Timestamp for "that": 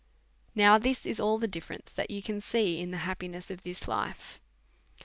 1.91-2.09